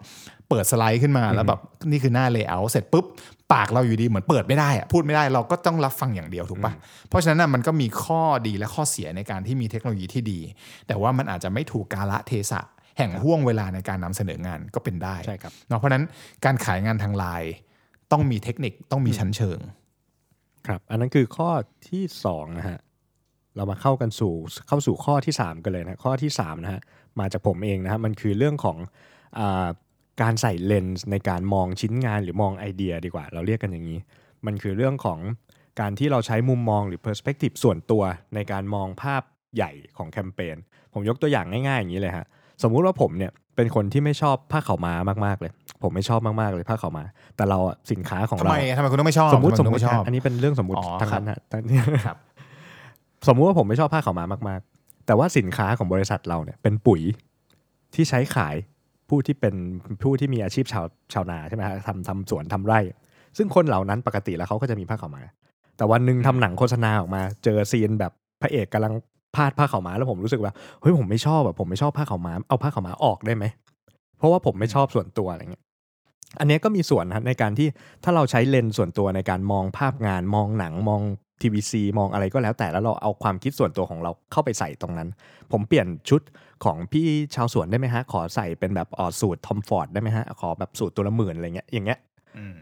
[0.49, 3.07] เปิดสไลด์ขึ้นมาแล้วแบบนี่คือหน้า layer เสร็จปุ๊บ
[3.53, 6.73] ปากเราอยู่ดีเหมือนเปิดไม่ได้อะพูดไม่ได้เราก็ต้องรับฟังอย่างเดียวถูกปะ
[7.09, 10.41] เพราะฉะนั้นน่ะมันก็มีข้อดีและข้อเสียในการที่มีเทคโนโลยีที่ดี
[10.87, 12.61] แต่ว่ามันอาจจะไม่ถูกกาละเทศะ
[12.99, 16.05] แห่งห่วงเวลาในการนำเสนองานก็เป็นได้ใช่ครับเนาะเพราะฉะนั้น
[16.45, 17.53] การขายงานทางไลน์
[18.13, 19.59] ต้องมีเทคนิคต้องมีชั้นเชิง
[20.67, 21.51] ครับ อันนั้นคือข้อ
[21.89, 22.79] ที่สองนะฮะ
[23.57, 24.35] เรามาเข้ากันสู่
[24.69, 26.81] เข้าสู่ข้อที่ 3 กันเลยนะข้อที่3นะฮะ
[27.21, 28.79] มาจากผมเองนะฮะมันคือเรื่องของ
[29.39, 29.69] อา
[30.23, 33.99] การใส่เลนส์ในการมองชิ้นงานหรือมองไอเดียดีกว่า เราเรียกกันอย่างนี้
[34.47, 35.19] มันคือเรื่องของ
[35.81, 38.03] การที่เราใช้มุมมองหรือ perspective ส่วนตัว
[38.35, 39.23] ในการมองภาพ
[39.57, 40.57] ใหญ่ของแคมเปญ
[40.93, 42.27] ผมยกตัวอย่างง่ายๆอย่างนี้เลยฮะ
[42.63, 44.93] สมมุติว่าผมเนี่ยเป็นคนที่ไม่ชอบผ้าขาวม้า
[45.27, 47.05] มากๆเลย ผมไม่ชอบมากๆเลยผ้าขาวม้า
[47.37, 52.19] แต่เราอะสินค้าของทำเราไมทำไมคุณต้องไม่ชอบสมมติทำสมไคุณมต้อติงไม่ชอบนะอันนี้เป็นเรื่องสมมติอ๋อทางนั้นฮะตอนนี้ครับ
[53.29, 57.01] สมมุติว่าผมไม่ชอบผ้าขาวม้ามากๆ แต่ว่าสินค้าของบริษัทเราเนี่ยเป็นปุ๋ย
[57.95, 58.57] ที่ใช้ขาย
[59.09, 59.55] ผู้ที่เป็น
[60.03, 62.81] ผู้ที่มีอาชีพชาวชาวนาใช่ไหมฮะทำทำสวนทำไร่
[63.37, 65.23] ซึ่งคนเหล่านั้นปกติแล้วเขาก็จะมีผ้าขาวม้า
[65.77, 68.95] แต่วันหนึ่งทำหนังโฆษณาออกมา เจอ scene แบบพระเอกกำลัง
[69.37, 73.45] พาดผ้าขาวม้าแล้วผมรู้สึกว่าเฮ้ยผมไม่ชอบแบบผมไม่ชอบผ้าขาวม้าเอาผ้าขาวม้าออกได้ไหม
[74.19, 75.65] เพราะว่าผมไม่ชอบส่วนตัวอะไรเงี้ย
[76.39, 77.69] อันเนี้ยก็มีส่วนนะครับในการที่
[78.05, 81.03] ถ้าเราใช้เลนส์ส่วนตัวในการมองภาพงานมองหนังมอง
[81.43, 85.09] TVC มองอะไรก็แล้วแต่แล้วเราเอาความคิดส่วนตัวของเราเข้าไปใส่ตรงนั้น
[85.53, 86.21] ผมเปลี่ยนชุด
[86.65, 91.99] ของพี่ชาวสวนได้ไหมฮะ ขอใส่เป็นแบบเอ่อสูท Tom Ford ได้ไหมฮะ ขอแบบสูทตัวละหมื่นอะไรเงี้ยอย่างเงี้ย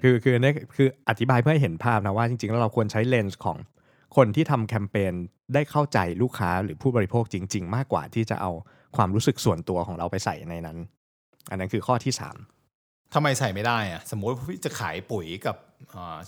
[0.03, 3.57] คือคืออันนี้คืออธิบายเพื่อให้เห็นภาพนะว่าจริงๆแล้วเราควรใช้เลนส์ของ
[4.17, 5.13] คนที่ทำแคมเปญ
[5.55, 8.53] ได้เข้าใจลูกค้าหรือผู้บริโภคจริง ๆ มากกว่าที่จะเอา
[8.97, 10.79] ความรู้สึกส่วนตัวของเราไปใส่ในนั้น
[11.51, 12.37] อันนั้นคือข้อที่สาม
[13.15, 15.57] ทำไมใส่ไม่ได้อะสมมติว่าพี่จะขายปุ๋ยกับ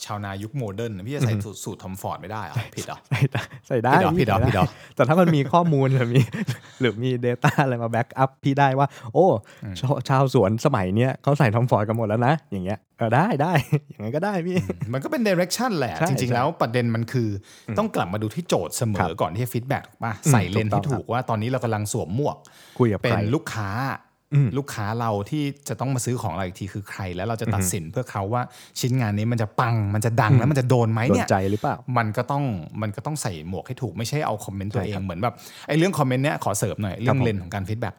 [0.05, 6.21] ชาวนายุคโมเดิร์นพี่จะใส่สูตรสูตรทอมฟอร์ดไม่ได้เหรอผิดเหรอใส่ได้ใส่ได้ผิดเหรอผิดเหรอผิดเหรอแต่ถ้ามันมีข้อมูลหรือมี
[6.81, 9.27] หรือมี Data อะไรมาแบ็กอัพพี่ได้ว่า โอ้
[9.81, 13.53] ชาวชาวสวนสมัยเนี้ยเขาใส่ทอมฟอร์ดกันหมดแล้วนะ อย่างเงี้ยเออได้ได้
[13.89, 14.57] อย่างนั้นก็ได้พี่
[14.93, 17.29] มันก็เป็น direction แหละใช่จริงใช่ๆแล้วประเด็นมันคือ
[17.69, 22.37] อต้องกลับมาดูที่โจทย์เสมครัอบก่อนที่จะฟีดแบ็กถูกป่ะอืมใส่เลนส์ถูที่กต้องถูกว่าตอนนี้เรากำลังสวมหมวก
[22.79, 23.71] คุยกับเป็ใครนลูกค้า
[24.07, 24.08] อืม
[24.59, 28.43] ลูกค้าเราที่จะต้องมาซื้อของเราอีกทีคือใคร แล้วเราจะตัดสินเพื่อเขาว่า
[28.81, 32.45] ชิ้นงานนี้มันจะปังมันจะดังแล้วมันจะโดนไหมโดนเนี่ยใจหรือเปล่ามันก็ต้อง
[32.83, 35.35] มันก็ต้องใส่หมวกให้ถูกไม่ใช่เอาคอมเมนต์ตัวใช่เอครังบเหมือนแบบ
[35.69, 37.95] ไอ้เรื่องคอมเมนต์เนี้ยขอเสริมหน่อยเรื่องผมเลนของการฟีดแบ็ก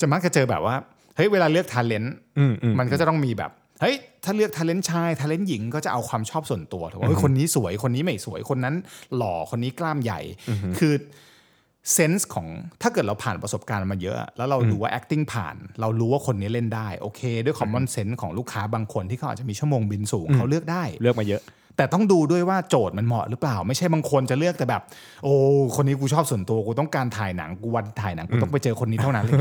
[0.00, 0.74] จะมักจะเจอแบบว่า
[1.16, 8.74] เฮ้ยเวลาเลือกทาเลนต์อืมอืมมันก็จะต้องมีแบบเฮ้ยถ้าเลือกทาเลนต์ชายทาเลนต์หญิงก็จะเอาความชอบส่วนตัวถูกไหมเฮ้ยคนนี้สวยคนนี้ไม่สวยคนนั้น
[9.16, 10.20] หล่อคนนี้กล้ามใหญ่
[10.78, 10.92] คือ
[11.92, 12.46] เซนส์ของ
[12.82, 21.42] ถ้าเกิดเราผ่านประสบการณ์มาเยอะ แล้วเราดูว่า acting ผ่าน เรารู้ว่าคนนี้เล่นได้ โอเค ด้วย common sense ของลูกค้าบางคนที่เขาอาจจะมีชั่วโมงบินสูงเขาเลือกได้ เลือกมาเยอะ
[21.76, 24.82] แต่ต้องดูด้วยว่าโจทย์มันเหมาะหรือเปล่า ไม่ใช่บางคนจะเลือกแต่แบบ
[25.24, 25.32] โอ้
[25.76, 29.36] คนนี้กูชอบส่วนตัวกูต้องการถ่ายหนังกูวันถ่ายหนังกูต้องไปเจอคนนี้เท่านั้นเลย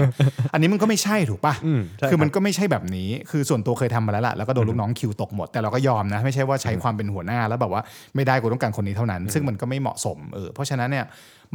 [0.54, 7.82] อันนี้มันก็ไม่ใช่ถูกปะอืมใช่คือมันครับก็ไม่ใช่แบบนี้คือส่วนตัวเคยทำมาแล้วล่ะแล้วก็โดนลูกน้องคิวตกหมด แต่เราก็ยอมนะ ไม่ใช่ว่าใช้ความเป็นหัวหน้าแล้วแบบว่า
[8.16, 11.06] ไม่ได้กูต้องการคนนี้เท่านั้น ซึ่งมันก็ไม่เหมาะสมเออเพราะฉะนั้นเนี่ย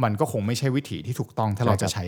[0.03, 2.05] มันก็คงไม่ใช่วิถีที่ถูกต้องถ้าเราจะใช้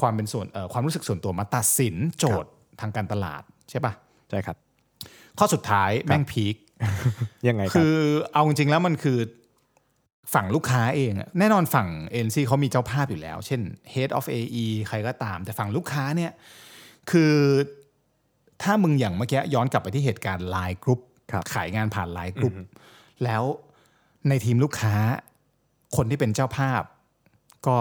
[0.00, 2.50] ความเป็นส่วนเอ่อความรู้สึกส่วนตัวมาตัดสินโจทย์
[2.80, 3.92] ทางการตลาดใช่ปะ
[4.30, 4.56] ใช่ครับ
[5.38, 6.54] ข้อสุดท้ายแม่งพีค
[7.48, 7.96] ยังไงครับคือ
[8.32, 9.18] เอาจริงๆแล้วมันคือ
[10.34, 13.60] ฝั่งลูกค้าเองอะแน่นอนฝั่ง ANC เขามีเจ้าภาพอยู่แล้ว เช่น
[13.92, 16.32] Head of AE ใครก็ตาม แต่ฝั่งลูกค้าเนี่ย
[17.10, 17.34] คือ
[18.62, 21.00] ถ้ามึงอย่างเมื่อกี้ย้อนกลับไปที่เหตุการณ์ไลน์กรุ๊ป
[21.32, 22.54] ครับขายงานผ่านไลน์กรุ๊ป
[23.24, 23.42] แล้ว
[24.28, 24.94] ในทีมลูกค้า
[25.96, 26.82] คนที่เป็นเจ้าภาพ
[27.66, 27.76] ก็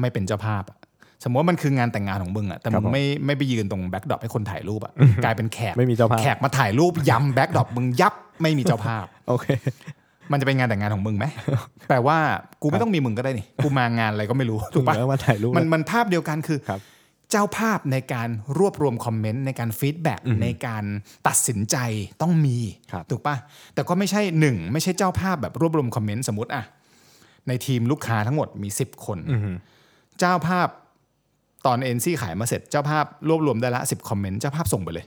[0.00, 0.78] ไม่เป็นเจ้าภาพอะ
[1.24, 4.92] สมมติว่ามันคืองานแต่งงานของมึงอะแต่ครัมึบงผมไม่ไม่ไปยืนตรงแบ็กดรอปให้คนถ่ายรูปอะ
[5.24, 9.46] กลายเป็นแขกไม่มีเจ้าภาพแขกมาถ่ายรูปย้ำแบ็กดรอปมึงยับไม่มีเจ้าภาพโอเค
[10.32, 11.24] มันจะเป็นงานแต่งงานของมึงไหม
[11.88, 12.18] แปลว่า
[12.62, 16.80] กูไม่ต้องมีมึงก็ได้นี่กูมางานอะไรก็ไม่รู้ถูกปะแล้วมาถ่ายรูปมันมันภาพเดียวกันคือครับ
[17.30, 20.84] เจ้าภาพในการรวบรวมคอมเมนต์ในการฟีดแบ็กในการ
[21.26, 21.76] ตัดสินใจ
[22.22, 22.56] ต้องมี
[22.92, 23.36] ครับถูกปะ
[23.74, 26.64] แต่ก็ไม่ใช่หนึ่งไม่ใช่เจ้าภาพแบบรวบรวมคอมเมนต์สมมติอะ
[27.48, 29.50] ในทีมลูกค้าทั้งหมดมี 10 คนอือฮึ
[30.18, 30.68] เจ้าภาพ
[31.66, 35.04] ตอนเอ็นซี่ขายมาเสร็จเจ้าภาพรวบรวมได้ละสิบ comment เจ้าภาพส่งไปเลย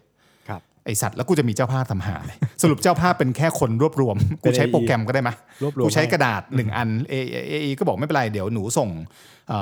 [0.49, 5.29] ครับไอสัตว์แล้วกูจะมีเจ้าภาพทำห่าอะไรสรุปเจ้าภาพเป็นแค่คนรวบรวม กูใช้ AE โปรแกรมก็ได้ไหม
[5.63, 8.89] รวบรวมกูใช้ให้กระดาษหนึ่งอัน AE ก็บอกไม่เป็นไรเดี๋ยวหนูส่ง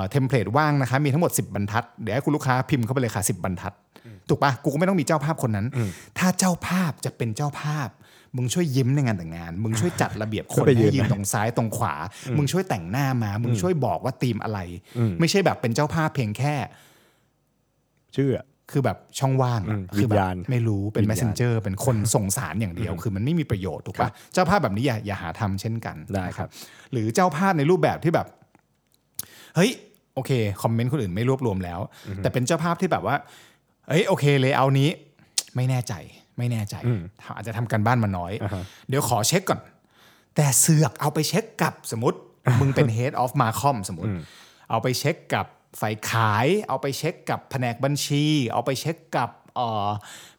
[0.09, 3.73] template ว่างนะคะมีทั้งหมด 10 บรรทัด เดี๋ยวให้คุณลูกค้าพิมพ์เข้าไปเลยค่ะ 10 บรรทัด
[4.29, 5.67] ถูกปะกูก็ไม่ต้องมีเจ้าภาพคนนั้น
[6.19, 7.87] ถ้าเจ้าภาพจะเป็นเจ้าภาพ
[8.37, 11.95] มึงช่วยยิ้มในงานแต่งงาน มึงช่วยจัดระเบียบคนไปยืนให้ยืนนะตรงซ้ายตรงขวา
[12.37, 14.59] มึงช่วยแต่งหน้ามา มึงช่วยบอกว่าธีมอะไร
[15.19, 16.55] ไม่ใช่แบบเป็นเจ้าภาพเพียงแค่
[18.15, 26.49] ชื่ออะคือแบบช่องว่างอะอืมคือแบวิญบญาณไม่รู้เป็นวิญญาณ messenger เป็นคนส่งสารอย่างเดียว คือมันไม่มีประโยชน์ถูกปะเจ้าภาพแบบนี้อย่าอย่าหาทำเช่นกันได้นะครับ
[26.91, 28.27] หรือเจ้าภาพในรูปแบบที่แบบ
[29.55, 29.71] เฮ้ย
[30.15, 31.79] โอเค คอมเมนต์คนอื่นไม่รวบรวมแล้ว
[32.17, 33.15] แต่เป็นเจ้าภาพที่แบบว่า
[33.89, 34.89] เฮ้ยโอเคเลยเอานี้
[35.55, 35.93] ไม่แน่ใจ
[36.37, 36.75] ไม่แน่ใจ
[37.35, 39.59] อาจจะทำการบ้านมาน้อยอ่าฮะเดี๋ยวขอเช็คก่อน
[40.35, 42.17] แต่เสือกเอาไปเช็คกับสมมติ
[42.59, 44.11] มึงเป็น head of marcom สมมติ
[44.69, 45.45] เอาไปเช็คกับ
[45.81, 49.87] ฝ่ายขาย เอาไปเช็คกับแผนกบัญชี เอาไปเช็คกับเอ่อ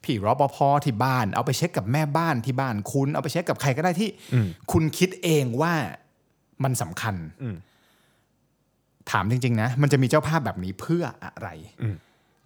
[0.02, 4.11] พี่รปภที่บ้าน เอาไปเช็คกับแม่บ้านที่บ้านคุณ เอาไปเช็คกับใครก็ได้ที่
[4.72, 5.74] คุณคิดเองว่า
[6.64, 7.14] มันสำคัญ
[9.11, 11.48] ถามจริง ๆ นะ มันจะมีเจ้าภาพแบบนี้เพื่ออะไร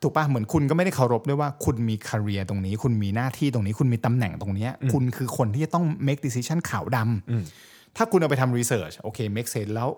[0.03, 9.91] ถูกปะเหมือนคุณก็ไม่ได้เคารพด้วยว่าคุณมีคาเรียตรงนี้ คุณมีหน้าที่ตรงนี้ คุณมีตำแหน่งตรงเนี้ยคุณคือคนที่จะต้อง make decision ขาวดำถ้าคุณเอาไปทำ research โอเค make sense แล้ว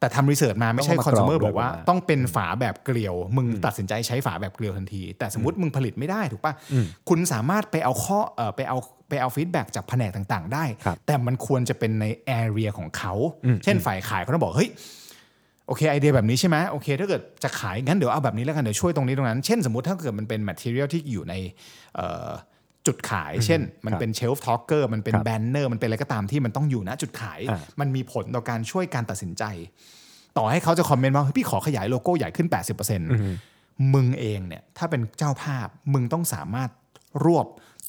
[0.00, 6.52] แต่ทำ research มาไม่ใช่ต้องเอามากรอง consumer ด้วยบอกว่าว่าต้องเป็นฝาแบบเกลียว มึงตัดสินใจใช้ฝาแบบเกลียวทันที แต่สมมติมึงผลิตไม่ได้ถูกปะ
[7.08, 12.04] คุณสามารถไปเอาข้อเอ่อไปเอาไปเอาฟีดแบ็จากแผนกต่าง ๆ ได้ครับแต่มันควรจะเป็นใน
[12.40, 13.12] area ของเขา
[13.64, 14.70] เช่นฝ่ายขายเขาต้องบอกเฮ้ย
[15.68, 21.34] โอเคไอเดียแบบนี้ใช่ไหมโอเค ถ้าเกิดจะขายงั้นเดี๋ยวเอาแบบนี้แล้วกันเดี๋ยวช่วยตรงนี้ตรงนั้น เช่นสมมติถ้าเกิดมันเป็น material ที่อยู่ใน
[21.94, 22.30] เอ่อ
[22.86, 29.44] จุดขาย เช่น มันเป็น shelf talker มันเป็นครับ banner มันเป็นอะไรก็ตามที่มันต้องอยู่ณจุดขายอ่ามันมีผลต่อการช่วยการตัดสินใจ
[30.38, 32.48] ต่อให้เขาจะคอมเมนต์ว่าเฮ้ยพี่ขอขยายโลโก้ใหญ่ขึ้น
[32.80, 36.70] 80%มึงเองเนี่ยถ้าเป็นเจ้าภาพมึงต้องสามารถ
[37.24, 37.46] รวบ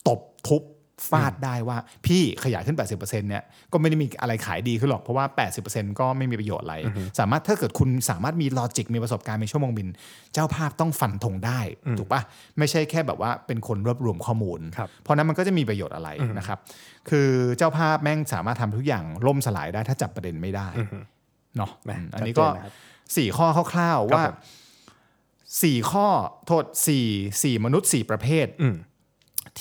[0.08, 0.62] ตบทุบ
[1.10, 5.26] ฟาดได้ว่าพี่ขยายขึ้น 80%เนี่ยก็ไม่ได้มีอะไรขายดีขึ้นหรอก เพราะว่า
[5.62, 6.76] 80%ก็ไม่มีประโยชน์อะไร
[7.20, 9.88] สามารถถ้าเกิดคุณสามารถมีลอจิกมีประสบการณ์มีชั่วโมงบิน
[10.34, 11.60] เจ้าภาพต้องฟันธงได้
[12.00, 12.22] ถูกปะ
[12.58, 16.60] ไม่ใช่แค่แบบว่าเป็นคนรวบรวมข้อมูลครับเพราะนั้นมันก็จะมีประโยชน์อะไรนะครับ
[17.10, 20.68] คือเจ้าภาพแม่งสามารถทำทุกอย่างล่มสลายได้ถ้าจับประเด็นไม่ได้
[21.58, 22.74] เนาะแหม่อืมอันนี้ชัดก็เจนนะครับ
[23.16, 24.36] สี่ข้อคร่าวๆครับว่าผม
[25.62, 26.08] สี่ขอ
[26.48, 27.06] โทษสี่
[27.44, 28.76] สี่มนุษย์สี่ประเภทอืม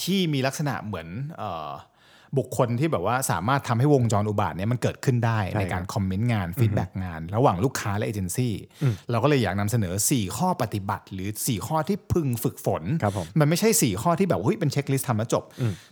[0.03, 1.09] ที่มีลักษณะเหมือน
[1.39, 1.71] เอ่อ
[2.39, 8.55] บุคคลที่แบบว่าสามารถทำให้วงจรอุบาทว์เนี้ยมันเกิดขึ้นได้ใช่ในการ comment งาน feedback งาน ระหว่างลูกค้าและเอเจนซี่
[9.11, 15.45] เราก็เลยอยากนำเสนอ 4 ข้อปฏิบัติ หรือ 4 ข้อที่พึงฝึกฝนครับผมมันไม่ใช่ 4 ข้อที่แบบเฮ้ยเป็น checklist ทำแล้วจบ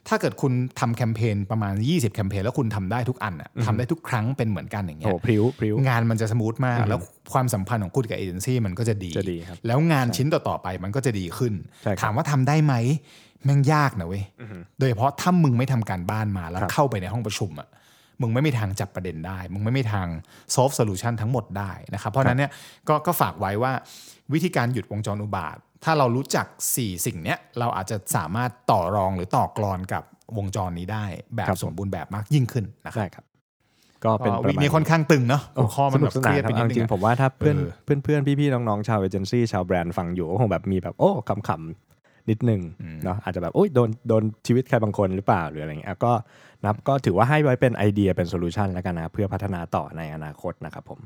[0.08, 7.00] ถ้าเกิดคุณทำแคมเปญประมาณ 20 แคมเปญแล้วคุณทำได้ทุกอันอะทำได้ทุกครั้งเป็นเหมือนกันอย่างเงี้ยโอ้ยพริ้วพริ้วงานมันจะสมูทมากแล้ว
[7.32, 12.74] ความสัมพันธ์ของคุณกับเอเจนซี่มันก็จะดีจะดีครับแล้วงานชิ้นต่อๆไปมันก็จะดีขึ้นใช่ครับถามว่าทำได้ไหม
[13.44, 14.24] แม่งยากนะเว้ย
[14.78, 17.68] โดยเฉพาะถ้ามึงไม่ทำการบ้านมาแล้วครับเข้าไปในห้องประชุมอะ
[18.20, 20.06] มึงไม่มีทางจับประเด็นได้ มึงไม่มีทาง
[20.54, 22.50] solve solution ทั้งหมดได้นะครับ เพราะฉะนั้นเนี่ย
[22.88, 23.72] ก็ก็ฝากไว้ว่า
[24.32, 26.46] วิธีการหยุดวงจรอุบาท ถ้าเรารู้จัก
[26.76, 30.02] 4 สิ่งเนี้ยเราอาจจะสามารถต่อรองหรือต่อกรอนกับ
[30.36, 31.04] วงจรนี้ได้
[31.36, 33.24] แบบครับผมสมบูรณ์แบบมากยิ่งขึ้นนะครับได้ครับ
[34.04, 41.85] ก็เป็นก็ประวีคมาณนี้ค่อนข้างตึงเนาะหัวข้อมันสแบนุบกสเคนานรียดคไปรับนิดเอานึจริงงอะผมว่าถ้าเพื่อนเออเพื่อนเพื่อนพี่ๆน้องๆชาวเอเจนซี่ชาวแบรนด์ฟังอยู่ก็คงแบบมีแบบโอ้ขำๆ
[42.30, 42.60] นิดนึง
[43.04, 46.12] เนาะอาจจะแบบโอ้ยโดนโดนชีวิตใครบางคนหรือเปล่าหรืออะไรเงี้ยก็
[46.64, 51.00] นับก็ถือว่าให้ไว้เป็นไอเดียเป็นโซลูชันแล้วกันนะเพื่อพัฒนาต่อในอนาคตนะครับผม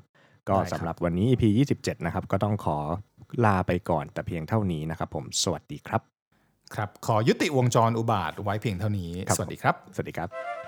[0.49, 1.45] ก็ได้ครับสำหรับวันนี้ EP
[1.77, 2.79] 27 นะครับ ก็ต้องขอ
[3.45, 6.03] ลาไปก่อนแต่เพียงเท่านี้นะครับผมสวัสดีครับ
[6.75, 10.60] ครับ ขอยุติวงจรอุบาทไว้เพียงเท่านี้ครับสวัสดีครับ สวัสดีครับ